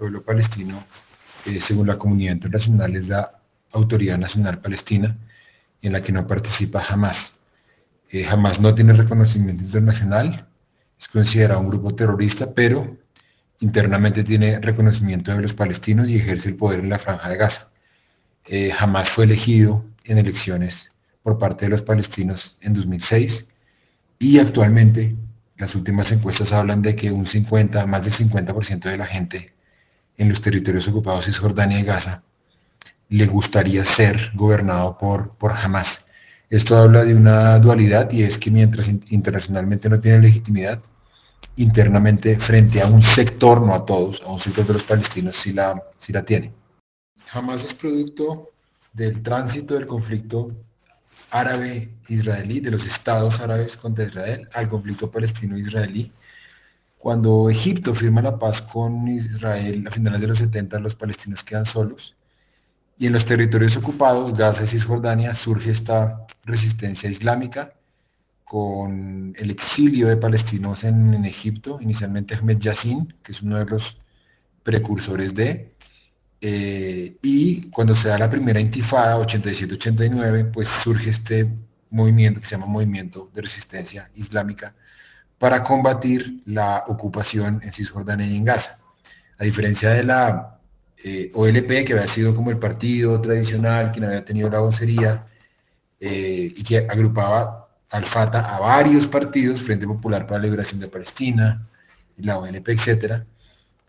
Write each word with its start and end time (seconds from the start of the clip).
pueblo 0.00 0.22
palestino, 0.22 0.82
eh, 1.44 1.60
según 1.60 1.86
la 1.86 1.98
comunidad 1.98 2.32
internacional, 2.32 2.96
es 2.96 3.06
la 3.06 3.38
Autoridad 3.72 4.16
Nacional 4.16 4.58
Palestina, 4.58 5.14
en 5.82 5.92
la 5.92 6.00
que 6.02 6.10
no 6.10 6.26
participa 6.26 6.80
jamás. 6.80 7.38
Eh, 8.10 8.24
jamás 8.24 8.60
no 8.60 8.74
tiene 8.74 8.94
reconocimiento 8.94 9.62
internacional, 9.62 10.48
es 10.98 11.06
considerado 11.06 11.60
un 11.60 11.68
grupo 11.68 11.90
terrorista, 11.94 12.54
pero 12.54 12.96
internamente 13.60 14.24
tiene 14.24 14.58
reconocimiento 14.58 15.32
de 15.32 15.42
los 15.42 15.52
palestinos 15.52 16.08
y 16.08 16.16
ejerce 16.16 16.48
el 16.48 16.56
poder 16.56 16.80
en 16.80 16.88
la 16.88 16.98
franja 16.98 17.28
de 17.28 17.36
Gaza. 17.36 17.70
Eh, 18.46 18.70
jamás 18.70 19.10
fue 19.10 19.24
elegido 19.24 19.84
en 20.04 20.16
elecciones 20.16 20.94
por 21.22 21.38
parte 21.38 21.66
de 21.66 21.70
los 21.70 21.82
palestinos 21.82 22.56
en 22.62 22.72
2006 22.72 23.50
y 24.18 24.38
actualmente 24.38 25.14
las 25.58 25.74
últimas 25.74 26.10
encuestas 26.10 26.54
hablan 26.54 26.80
de 26.80 26.96
que 26.96 27.12
un 27.12 27.26
50, 27.26 27.84
más 27.84 28.02
del 28.02 28.14
50% 28.14 28.88
de 28.88 28.96
la 28.96 29.06
gente 29.06 29.59
en 30.20 30.28
los 30.28 30.42
territorios 30.42 30.86
ocupados 30.86 31.26
de 31.26 31.32
Jordania 31.32 31.80
y 31.80 31.82
Gaza 31.82 32.22
le 33.08 33.26
gustaría 33.26 33.84
ser 33.84 34.30
gobernado 34.34 34.96
por, 34.98 35.30
por 35.30 35.52
Hamas. 35.52 36.06
Esto 36.50 36.76
habla 36.76 37.04
de 37.04 37.14
una 37.14 37.58
dualidad 37.58 38.10
y 38.10 38.22
es 38.22 38.38
que 38.38 38.50
mientras 38.50 38.88
internacionalmente 38.88 39.88
no 39.88 39.98
tiene 39.98 40.20
legitimidad, 40.20 40.80
internamente 41.56 42.38
frente 42.38 42.82
a 42.82 42.86
un 42.86 43.00
sector, 43.00 43.62
no 43.62 43.74
a 43.74 43.86
todos, 43.86 44.22
a 44.22 44.26
un 44.26 44.38
sector 44.38 44.66
de 44.66 44.74
los 44.74 44.84
palestinos 44.84 45.36
sí 45.36 45.54
la, 45.54 45.82
sí 45.98 46.12
la 46.12 46.22
tiene. 46.22 46.52
Hamas 47.32 47.64
es 47.64 47.72
producto 47.72 48.50
del 48.92 49.22
tránsito 49.22 49.74
del 49.74 49.86
conflicto 49.86 50.48
árabe-israelí, 51.30 52.60
de 52.60 52.72
los 52.72 52.84
estados 52.84 53.40
árabes 53.40 53.76
contra 53.76 54.04
Israel, 54.04 54.48
al 54.52 54.68
conflicto 54.68 55.10
palestino-israelí. 55.10 56.12
Cuando 57.00 57.48
Egipto 57.48 57.94
firma 57.94 58.20
la 58.20 58.38
paz 58.38 58.60
con 58.60 59.08
Israel 59.08 59.86
a 59.88 59.90
finales 59.90 60.20
de 60.20 60.26
los 60.26 60.38
70, 60.38 60.78
los 60.80 60.94
palestinos 60.94 61.42
quedan 61.42 61.64
solos. 61.64 62.14
Y 62.98 63.06
en 63.06 63.14
los 63.14 63.24
territorios 63.24 63.74
ocupados, 63.78 64.34
Gaza 64.34 64.64
y 64.64 64.66
Cisjordania, 64.66 65.32
surge 65.32 65.70
esta 65.70 66.26
resistencia 66.44 67.08
islámica 67.08 67.72
con 68.44 69.34
el 69.38 69.50
exilio 69.50 70.08
de 70.08 70.18
palestinos 70.18 70.84
en, 70.84 71.24
Egipto, 71.24 71.78
inicialmente 71.80 72.34
Ahmed 72.34 72.58
Yassin, 72.58 73.14
que 73.22 73.32
es 73.32 73.40
uno 73.40 73.58
de 73.58 73.64
los 73.64 74.02
precursores 74.62 75.34
de, 75.34 75.72
eh, 76.42 77.16
y 77.22 77.70
cuando 77.70 77.94
se 77.94 78.10
da 78.10 78.18
la 78.18 78.28
primera 78.28 78.60
intifada, 78.60 79.16
87-89, 79.16 80.50
pues 80.52 80.68
surge 80.68 81.08
este 81.08 81.50
movimiento 81.88 82.40
que 82.40 82.46
se 82.46 82.56
llama 82.56 82.66
Movimiento 82.66 83.30
de 83.32 83.40
Resistencia 83.40 84.10
Islámica 84.14 84.74
para 85.40 85.64
combatir 85.64 86.42
la 86.44 86.84
ocupación 86.86 87.62
en 87.64 87.72
Cisjordania 87.72 88.26
y 88.26 88.36
en 88.36 88.44
Gaza. 88.44 88.78
A 89.38 89.44
diferencia 89.44 89.88
de 89.88 90.04
la 90.04 90.60
eh, 91.02 91.32
OLP, 91.34 91.86
que 91.86 91.94
había 91.94 92.06
sido 92.08 92.34
como 92.34 92.50
el 92.50 92.58
partido 92.58 93.18
tradicional, 93.22 93.90
quien 93.90 94.04
había 94.04 94.22
tenido 94.22 94.50
la 94.50 94.58
vocería 94.58 95.24
eh, 95.98 96.52
y 96.54 96.62
que 96.62 96.80
agrupaba 96.80 97.70
al 97.88 98.04
Fatah 98.04 98.54
a 98.54 98.60
varios 98.60 99.06
partidos, 99.06 99.62
Frente 99.62 99.86
Popular 99.86 100.26
para 100.26 100.40
la 100.40 100.44
Liberación 100.44 100.78
de 100.78 100.88
Palestina, 100.88 101.66
la 102.18 102.36
OLP, 102.36 102.68
etc. 102.68 103.22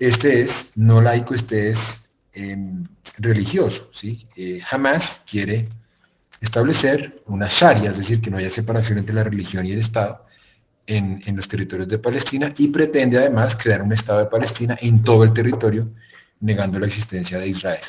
Este 0.00 0.40
es 0.40 0.72
no 0.74 1.00
laico, 1.00 1.32
este 1.32 1.68
es 1.68 2.06
em, 2.32 2.84
religioso. 3.18 3.88
¿sí? 3.92 4.26
Eh, 4.34 4.58
jamás 4.64 5.22
quiere 5.30 5.68
establecer 6.40 7.22
una 7.26 7.46
sharia, 7.48 7.92
es 7.92 7.98
decir, 7.98 8.20
que 8.20 8.32
no 8.32 8.38
haya 8.38 8.50
separación 8.50 8.98
entre 8.98 9.14
la 9.14 9.22
religión 9.22 9.64
y 9.64 9.70
el 9.70 9.78
Estado 9.78 10.25
en, 10.86 11.20
los 11.36 11.48
territorios 11.48 11.88
de 11.88 11.98
Palestina 11.98 12.52
y 12.58 12.68
pretende 12.68 13.18
además 13.18 13.56
crear 13.56 13.82
un 13.82 13.92
Estado 13.92 14.20
de 14.20 14.26
Palestina 14.26 14.78
en 14.80 15.02
todo 15.02 15.24
el 15.24 15.32
territorio, 15.32 15.88
negando 16.40 16.78
la 16.78 16.86
existencia 16.86 17.38
de 17.38 17.48
Israel. 17.48 17.80